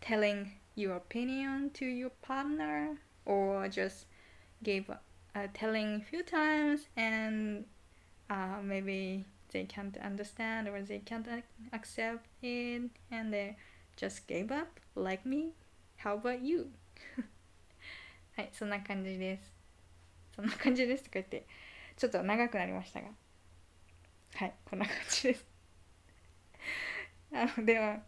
[0.00, 4.06] telling your opinion to your partner or just
[4.62, 7.64] give uh, telling a few times and
[8.28, 11.26] uh, maybe they can't understand or they can't
[11.72, 13.56] accept it and they
[13.96, 15.52] just gave up like me
[15.96, 16.70] how about you
[18.36, 19.52] はいそんな感じです
[20.34, 21.46] そんな感じですとか言って
[21.96, 23.08] ちょっと長くなりましたが
[24.34, 25.46] はいこんな感じです
[27.32, 28.00] あのでは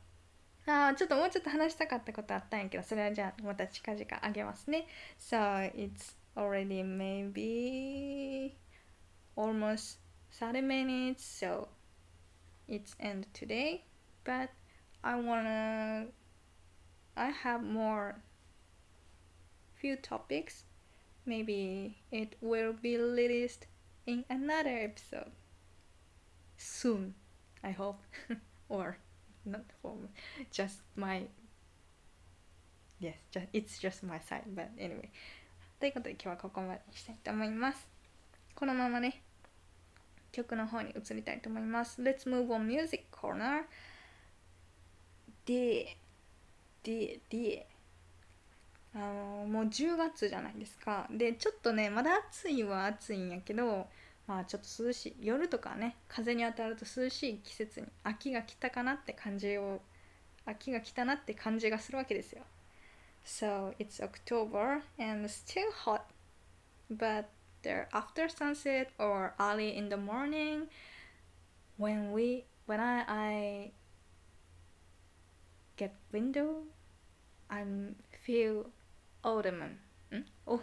[0.66, 4.87] あちょっともうちょっと話したかったことあったんやけどそれはじゃあまた近々あげますね
[5.18, 5.37] So
[5.74, 8.52] it's already maybe
[9.37, 9.98] almost
[10.39, 11.67] 30 minutes so
[12.67, 13.83] it's end today
[14.23, 14.49] but
[15.03, 16.07] I wanna
[17.15, 18.15] I have more
[19.75, 20.63] few topics
[21.25, 23.67] maybe it will be released
[24.05, 25.31] in another episode
[26.57, 27.13] soon
[27.63, 28.01] I hope
[28.69, 28.97] or
[29.45, 29.95] not for
[30.51, 31.23] just my
[32.99, 35.10] yes just it's just my side but anyway
[35.79, 37.88] ということで今日はここまでにしたいと思います
[38.55, 39.21] このままね
[40.32, 42.02] 曲の方に移りたいと思います。
[42.02, 43.64] Let's move on music corner.
[45.46, 45.96] で
[46.82, 47.66] でで。
[48.94, 51.06] あのもう10月じゃないですか。
[51.10, 53.86] でちょっとねまだ暑いは暑いんやけど
[54.26, 55.16] まあちょっと涼しい。
[55.20, 59.80] 夜とかね風に当たると涼しい季節に秋が来たかなって感じを
[60.44, 62.42] 秋が来たなって感じがするわけですよ。
[63.24, 66.02] So it's October and still hot
[66.90, 67.24] but
[67.62, 70.68] there after sunset or early in the morning
[71.77, 73.70] when we when I, I
[75.77, 76.62] get window
[77.51, 77.64] I
[78.25, 78.66] feel
[79.25, 79.79] autumn
[80.11, 80.20] Hmm.
[80.46, 80.62] Oh.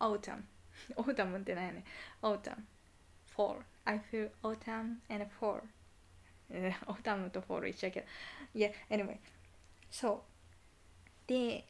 [0.00, 0.46] autumn.
[0.96, 1.82] Autumn
[2.22, 2.66] autumn.
[3.26, 5.60] Fall I feel autumn and fall
[6.86, 8.04] autumn 또 fall이 시작해
[8.54, 9.18] yeah anyway.
[9.90, 10.22] So
[11.26, 11.62] the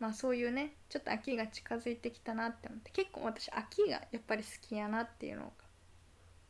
[0.00, 5.52] まあそういうねちょっと秋が近づいてきたなって思って結構私秋がやっぱり好きやなっていうのを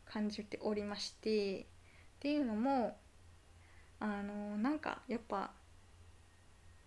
[0.06, 1.64] 感じておりましてっ
[2.20, 2.96] ていうのも
[3.98, 5.50] あのなんかやっぱ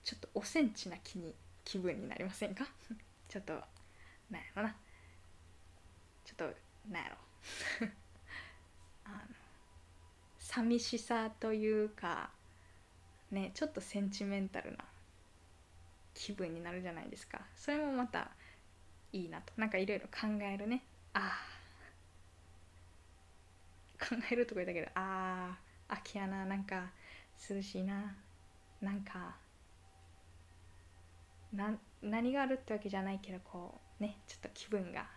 [0.04, 2.65] ちょっとおセンチな気に気分になりませんか？
[3.30, 4.76] ちょっとなんやろな。
[6.26, 6.56] ちょっと
[6.89, 7.17] なんやろ。
[9.06, 9.17] あの
[10.39, 12.32] 寂しさというか
[13.32, 14.86] ねちょっとセンチメンタルな
[16.13, 17.41] 気分になるじゃないですか。
[17.56, 18.32] それもまた
[19.12, 19.54] いいなと。
[19.58, 20.84] なんかいろいろ考えるね。
[21.13, 21.32] あ
[23.99, 26.45] あ考えるとこ言ったけどああ秋やな。
[26.45, 26.91] なんか
[27.49, 28.15] 涼しいな。
[28.82, 29.36] なんか
[31.54, 35.08] な何があるってわけじゃないけどこうねちょっと気分が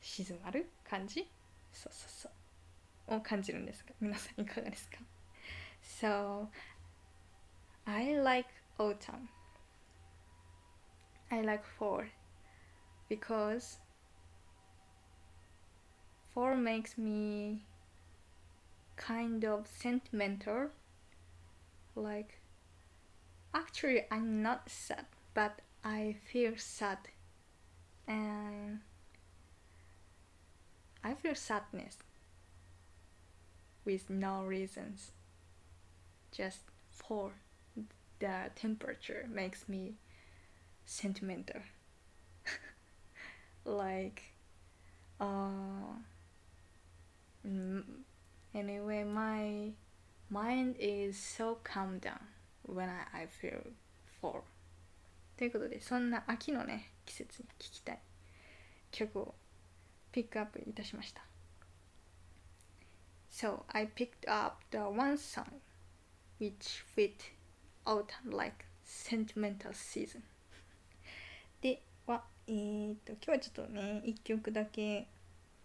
[0.00, 1.28] 静まる感じ？
[1.72, 3.16] そうそうそう。
[3.16, 3.94] を感じるんですが。
[4.00, 4.98] 皆さんいかがですか
[5.82, 6.46] ？So
[7.84, 9.28] I like autumn.
[11.30, 12.02] I like fall
[13.08, 13.78] because
[16.34, 17.62] fall makes me
[18.96, 20.70] kind of sentimental.
[21.94, 22.38] Like
[23.54, 25.04] actually i'm not sad
[25.34, 26.98] but i feel sad.
[28.06, 28.80] And
[31.04, 31.98] i feel sadness
[33.84, 35.12] with no reasons
[36.30, 37.32] just for
[38.21, 39.93] the temperature makes me
[40.85, 41.61] sentimental
[43.65, 44.21] like
[45.19, 45.95] uh
[47.45, 47.83] mm,
[48.55, 49.71] anyway my
[50.29, 52.19] mind is so calm down
[52.63, 53.61] when I, I feel
[54.21, 54.43] fall
[55.37, 57.99] ということでそんな秋のね季節に聴きたい
[58.91, 59.35] 曲を
[60.11, 61.21] ピックアップいたしました
[63.29, 65.45] So I picked up the one song
[66.39, 67.13] which fit
[67.84, 70.20] autumn like sentimental season.
[71.60, 75.06] ではえー、っと今日はちょっとね1曲だけ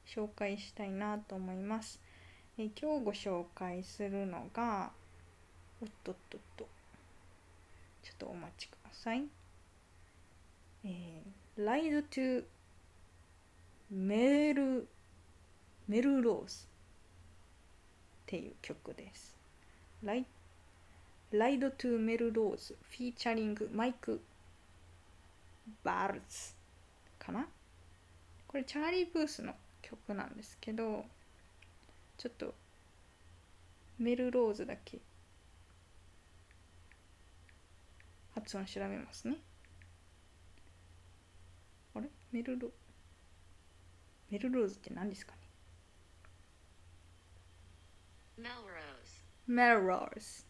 [0.05, 1.99] 紹介したいなと思います。
[2.57, 4.91] え今日ご紹介するのが
[5.81, 6.67] おっとっとっと。
[8.03, 9.25] ちょっとお待ちください。
[10.85, 12.43] えー、ライドトゥ
[13.91, 14.87] メル
[15.87, 16.67] メルローズっ
[18.25, 19.35] ていう曲です。
[20.03, 20.25] ライ
[21.31, 24.21] Ride to Melrose フィーチャリングマイク
[25.83, 26.53] バルズ
[27.19, 27.45] かな？
[28.47, 31.03] これチャーリー・プースの曲なんですけど
[32.17, 32.53] ちょっと
[33.99, 34.99] メルローズだけ
[38.33, 39.35] 発音調べますね。
[41.93, 42.07] あれ？
[42.31, 42.69] メルロ
[44.31, 45.39] メルローズって何ですかね？
[49.47, 50.46] メルローズはい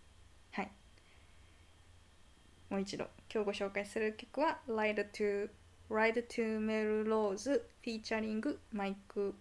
[2.69, 5.49] もう一度今日ご紹介する曲は Ride to
[5.89, 9.33] Ride to Melrose フィーチャリングマイク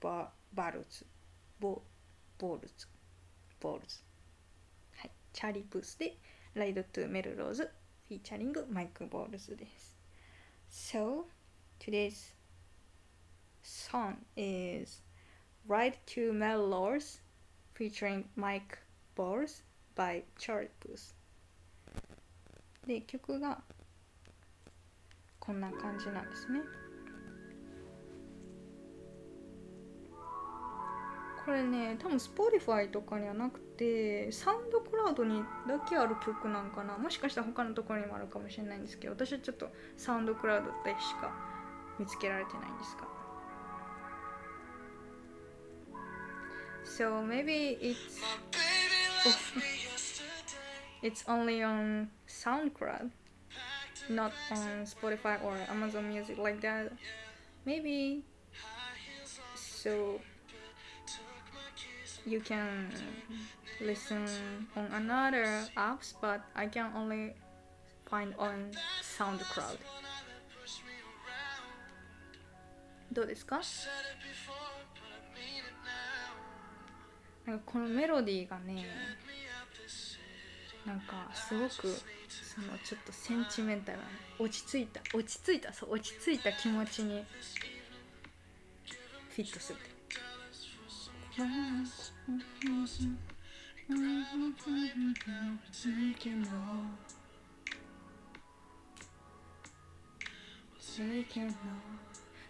[0.00, 1.06] ババルズ
[1.58, 1.80] ボ
[2.38, 2.86] ボールズ
[3.58, 4.02] ボールズ
[4.96, 6.18] はいチャーリー・プースで
[6.52, 7.70] Ride to Melrose
[8.08, 9.96] フィーチャリングマイク・ボールズです
[10.70, 11.24] So
[11.78, 12.34] today's
[13.62, 15.02] song is
[15.66, 17.22] Ride to Melrose
[17.74, 18.78] featuring Mike
[19.14, 19.62] Bowles
[19.96, 21.14] by Charlie Puth
[22.86, 23.60] で曲が
[25.38, 26.60] こんな感じなんですね。
[31.44, 36.96] これね多分 Spotify とかにはなくてサウンドクラウドにだけある曲なんかな。
[36.96, 41.32] もしかしたら他のところにもあるかもしれないんですけど私はちょっとサウンドクラウドでしか
[41.98, 43.08] 見つけられてないんですが。
[46.84, 48.22] So maybe it's
[51.01, 53.11] it's only on SoundCloud
[54.09, 56.91] not on Spotify or Amazon Music like that
[57.65, 58.23] maybe
[59.55, 60.19] so
[62.25, 62.89] you can
[63.81, 64.25] listen
[64.75, 67.33] on another apps but I can only
[68.09, 69.77] find on SoundCloud
[73.11, 73.61] どうですか
[77.45, 78.85] なんかこのメロディーがね
[80.86, 84.04] なんかすごくそのちょっとセンチメンタルな
[84.38, 87.24] 落ち着いた落ち着いたそう落ち着いた気持ちに
[89.30, 89.78] フィットする。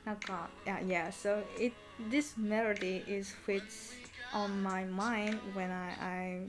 [0.04, 1.72] なんか yeah yeah so it
[2.10, 3.94] this melody is fits
[4.34, 6.48] on my mind when I I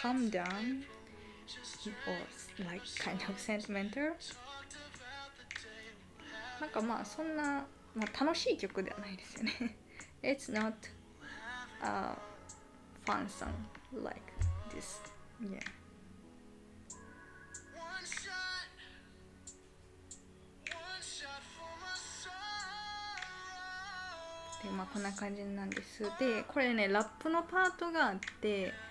[0.00, 0.84] calm down
[2.06, 4.12] or like kind of sentimental
[6.60, 9.76] なんかまあそんな、まあ、楽しい曲ではないですよね
[10.22, 10.72] It's not
[11.82, 12.16] uh,
[13.04, 13.52] fun song
[14.02, 14.20] like
[14.74, 15.00] this.
[15.40, 15.60] Yeah.
[24.62, 28.85] でまあこんな感じなんですでこれねラップのパートがあってな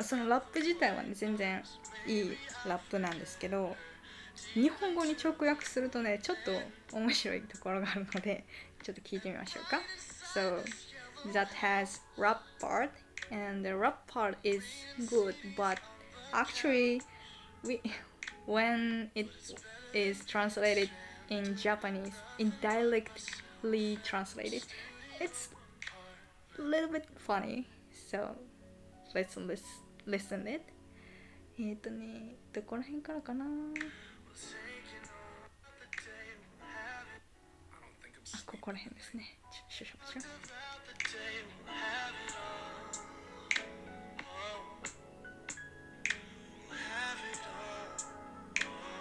[0.00, 1.62] そのラップ自体はね全然
[2.06, 2.36] いい
[2.66, 3.76] ラップなんですけど
[4.54, 6.36] 日本語に直訳するとねちょっ
[6.90, 8.44] と面白いところがあるので
[8.82, 9.80] ちょっと聞いてみましょうか
[10.34, 10.62] So
[11.32, 12.90] that has rap part
[13.30, 14.64] and the rap part is
[15.08, 15.78] good but
[16.32, 17.02] actually
[17.64, 17.80] we
[18.46, 19.28] when it
[19.92, 20.88] is translated
[21.28, 24.62] in Japanese in directly translated
[25.20, 25.50] it's
[26.58, 27.66] a little bit funny
[28.10, 28.34] so
[29.14, 30.62] let's lis- listen it
[31.58, 33.74] えっとねどこら辺からかな Taking all
[35.80, 37.22] the day we'll have it.
[37.70, 41.18] I don't think I'm あここら辺ですねちょ少々お待ちください about the day
[41.66, 42.40] we'll have it all.
[44.24, 44.60] Oh,
[46.68, 49.00] we'll have it all.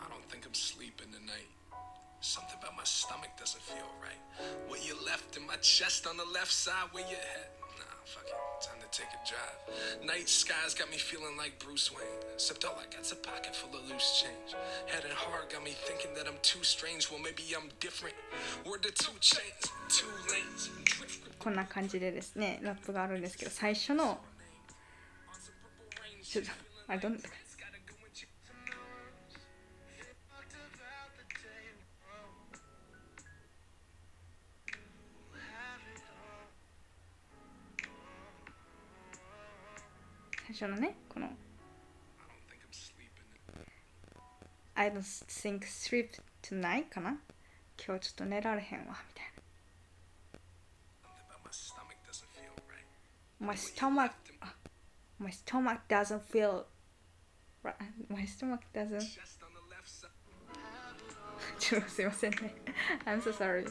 [0.00, 1.48] I don't think I'm sleeping tonight.
[2.20, 3.84] Something about my stomach doesn't feel right.
[3.97, 3.97] Where you
[5.08, 7.48] left in my chest on the left side, where your head.
[7.78, 8.34] Nah, fuck it.
[8.60, 10.04] Time to take a drive.
[10.06, 12.20] Night skies got me feeling like Bruce Wayne.
[12.34, 14.54] Except all I got's a pocket full of loose change.
[14.86, 17.10] Head and heart got me thinking that I'm too strange.
[17.10, 18.14] Well, maybe I'm different.
[18.66, 20.70] Word to two chains, two lanes.
[20.84, 24.08] Drift grip こんな感じでですねラップがあるんですけど最初の on
[25.36, 26.22] some purple rain.
[26.24, 26.50] ちょっと
[26.88, 27.47] あれどんな It's gotta go
[40.59, 41.29] 初のねこの
[44.75, 46.09] I don't think sleep
[46.41, 47.17] tonight かな
[47.85, 49.31] 今日ちょっと寝られへんわみたい.
[53.39, 54.53] な My stomach あ
[55.17, 56.65] My stomach doesn't feel
[57.63, 57.75] right
[58.09, 58.99] My stomach doesn't.
[61.59, 62.53] ちょっとすいませんね
[63.05, 63.65] I'm so sorry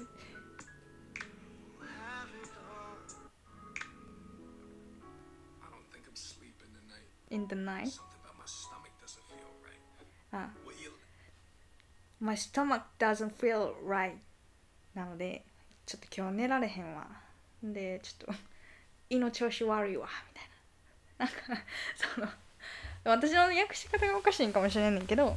[7.30, 7.88] in the night.
[7.88, 10.36] Something about my stomach doesn't feel right.
[10.36, 10.50] ああ
[12.20, 14.16] 「My stomach doesn't feel right」
[14.94, 15.44] なので
[15.86, 17.06] ちょっと今日寝られへんわ。
[17.62, 18.42] でちょっと
[19.10, 20.08] 胃の調子悪いわ。
[20.28, 20.54] みたいな。
[21.18, 21.64] なんか
[21.96, 22.28] その
[23.04, 25.36] 私の訳し方がおかしいんかもしれんねんけど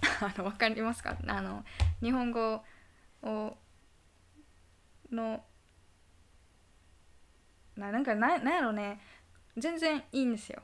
[0.20, 1.16] あの分かりますか？
[1.26, 1.64] あの
[2.00, 2.64] 日本語
[3.22, 3.56] を
[5.10, 5.44] の
[7.76, 9.00] ななんかななんやろね。
[9.56, 10.62] 全然いいんですよ。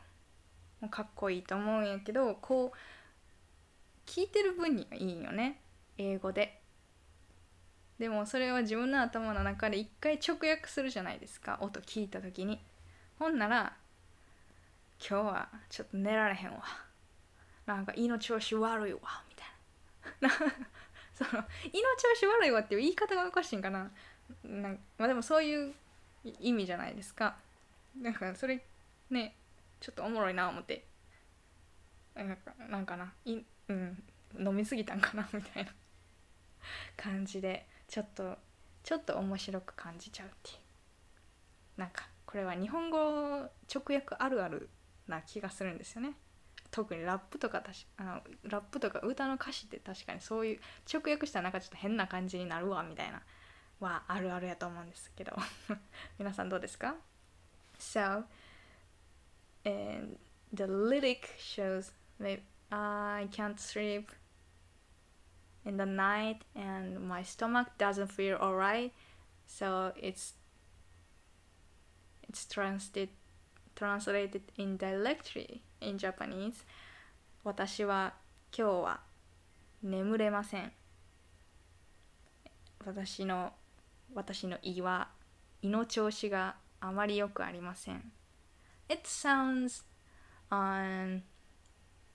[0.86, 5.60] かっこいいと思うんやけどこう聞いてる分にはいいよね。
[5.98, 6.60] 英語で。
[7.98, 11.58] でもそれは自分の頭の中で一回直訳するじゃないですか。
[11.60, 12.60] 音聞いた時に。
[13.18, 13.74] ほんなら
[15.00, 16.62] 今日はちょっと寝られへんわ。
[17.66, 19.00] なんか胃の調子悪いわ。
[19.28, 20.30] みたいな。
[21.12, 21.42] その胃の
[21.98, 23.90] 調子悪いわっていう言い方がおかしいんかな。
[24.44, 25.74] なんまあでもそういう
[26.40, 27.36] 意味じゃないですか。
[28.00, 28.64] なんかそれ
[29.10, 29.34] ね
[29.80, 30.86] ちょっとおもろいな思って。
[32.14, 33.12] なんかなんかな。
[33.24, 34.02] い、うん、
[34.38, 35.72] 飲みすぎたんかなみたいな。
[36.96, 38.36] 感じでちょっと
[38.82, 41.80] ちょっと面白く感じちゃうっていう。
[41.80, 42.98] なんかこれは日本語
[43.72, 44.68] 直訳あるある
[45.06, 46.14] な気がするんですよね。
[46.70, 50.60] 特にラップとかたしあのラップとか歌の歌詞って確かにそういう
[50.92, 53.22] 直訳したらなんかちょっと変な感じになるわみたいな
[53.80, 55.32] はあるあるやと思うんですけど。
[56.18, 56.96] 皆さんどうですか
[57.78, 58.24] ？So
[59.68, 60.16] and
[60.52, 64.10] the lyric shows maybe I can't sleep
[65.64, 68.92] in the night and my stomach doesn't feel alright
[69.46, 70.34] so it's
[72.28, 73.10] it's translated
[73.74, 76.64] translated indirectly in Japanese
[77.44, 78.14] 私は
[78.56, 79.00] 今日は
[79.82, 80.72] 眠れません
[82.84, 83.52] 私の
[84.14, 85.08] 私の胃は
[85.62, 88.12] 胃の調子があまり良くありません
[88.88, 89.82] It sounds
[90.50, 91.22] um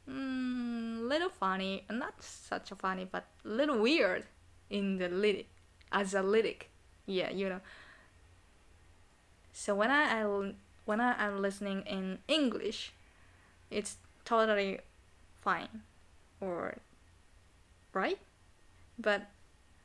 [0.10, 4.26] mm, little funny not such a funny but little weird
[4.70, 5.48] in the lyric
[5.92, 6.70] as a lyric.
[7.06, 7.62] Yeah you know.
[9.52, 10.52] So when I, I
[10.86, 12.94] when I am listening in English
[13.70, 14.80] it's totally
[15.42, 15.84] fine
[16.42, 16.78] or
[17.94, 18.20] right.
[18.98, 19.30] But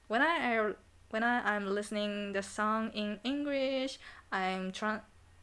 [0.08, 0.72] when I
[1.10, 3.98] when I am listening the song in English
[4.32, 5.00] I'm tran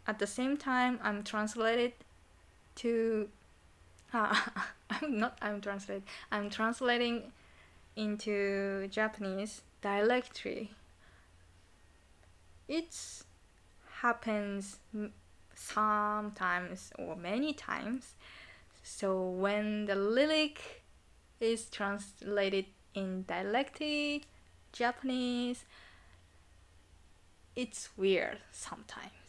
[0.08, 1.94] at the same time I'm translated
[2.76, 3.30] to
[4.14, 4.36] uh,
[4.90, 7.32] I'm not I'm translated I'm translating
[7.96, 10.72] into Japanese directly.
[12.68, 12.96] It
[14.02, 14.80] happens
[15.54, 18.16] sometimes or many times.
[18.84, 20.84] So when the lyric
[21.40, 24.26] is translated in directly
[24.72, 25.66] Japanese,
[27.56, 29.25] it's weird sometimes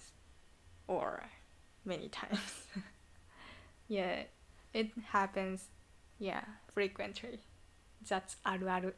[0.89, 1.25] or
[1.85, 2.67] many times.
[3.89, 4.25] yeah,
[4.73, 5.69] it happens,
[6.19, 7.41] yeah, frequently.
[8.09, 8.93] That's aru aru.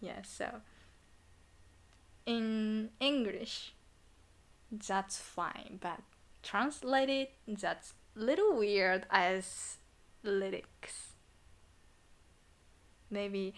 [0.00, 0.60] Yeah, so
[2.26, 3.74] in English,
[4.70, 6.00] that's fine, but
[6.42, 9.78] translated, that's little weird as
[10.22, 11.14] lyrics.
[13.10, 13.54] Maybe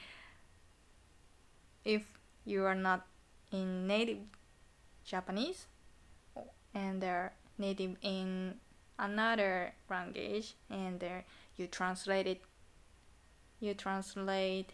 [1.84, 2.02] if
[2.44, 3.06] you are not
[3.50, 4.18] in native
[5.04, 5.66] Japanese,
[6.73, 8.55] and they're native in
[8.99, 11.23] another language and there
[11.55, 12.41] you translate it
[13.59, 14.73] you translate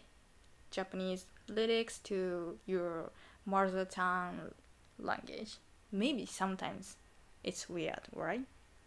[0.70, 3.10] japanese lyrics to your
[3.46, 4.52] mother tongue
[4.98, 5.58] language.
[5.92, 6.96] Maybe sometimes
[7.42, 8.42] it's weird, right?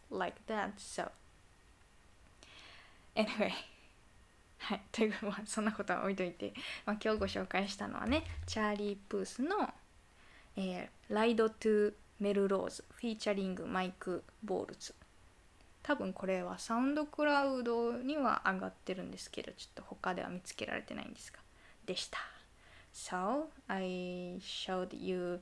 [0.09, 0.79] Like that.
[0.79, 1.09] So,
[3.15, 3.53] anyway.
[4.59, 6.51] はい、というまあそんなことは置いといて、
[6.85, 9.71] まあ、今日ご紹介したのはねチャーリー・プースの「
[10.57, 14.94] えー、ライド・トゥ・ メルローズ」フィーチャリングマイク・ボールズ
[15.82, 21.40] 多分これはサウンドクラウドには上がってるんですけどちょっと他では見つけられてないんですが
[21.84, 22.18] でした
[22.94, 25.40] So I showed you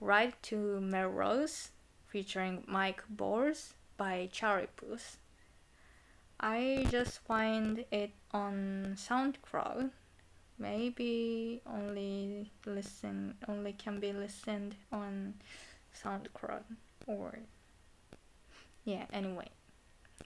[0.00, 1.70] Ride to Melrose
[2.10, 5.18] featuring Mike Bors by Charlie Puth.
[6.40, 9.90] I just find it on SoundCloud.
[10.58, 15.34] Maybe only listen only can be listened on
[15.94, 16.62] SoundCloud
[17.06, 17.38] or
[18.84, 19.50] yeah anyway.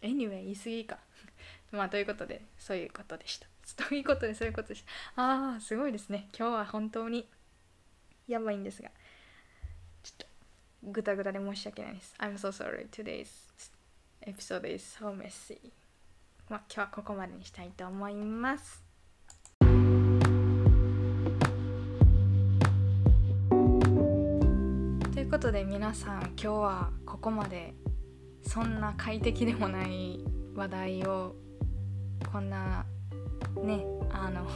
[0.02, 0.98] Anyway 言い過ぎか。
[1.72, 3.46] まあということでそういうことでした。
[3.88, 5.22] ということでそういうことでした。
[5.22, 6.28] ああすごいですね。
[6.36, 7.28] 今日は本当に
[8.26, 8.90] やばいんですが。
[10.02, 10.26] ちょっと
[10.82, 12.14] ぐたぐたで申し訳ないです。
[12.18, 12.88] I'm so sorry.
[12.90, 13.50] Today's
[14.22, 15.72] episode is so messy.
[16.48, 18.83] まあ今日はここまでにしたいと思います。
[25.44, 27.74] ことで皆さん今日はここまで
[28.48, 30.24] そんな快適でもない
[30.56, 31.34] 話題を
[32.32, 32.86] こんな
[33.62, 34.46] ねあの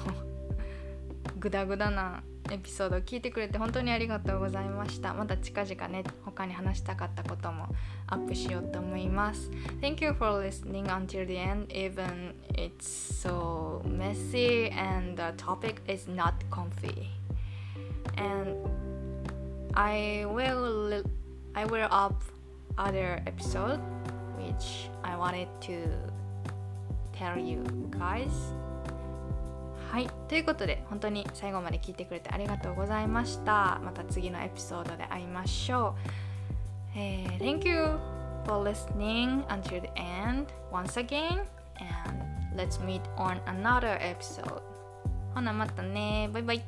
[1.39, 5.13] グダグダなエピソードを聞いてくれて本当にありがとうございました。
[5.13, 7.69] また近々ね他に話したかったことも
[8.07, 9.51] アップしようと思います。
[9.83, 12.87] Thank you for listening until the end even it's
[13.23, 17.09] so messy and the topic is not comfy.
[18.17, 18.78] And
[19.74, 21.04] I will
[21.54, 22.16] I will up
[22.78, 23.80] other episode
[24.38, 25.88] which I wanted to
[27.12, 28.30] tell you guys
[29.92, 35.96] はいということで本当に最後まで聞いてくれてありがとうございましたまた次のエピソードで会いましょ
[36.96, 38.00] う、えー、Thank you
[38.46, 41.42] for listening until the end once again
[41.78, 44.62] and let's meet on another episode
[45.36, 46.64] ほなまたねバイバイ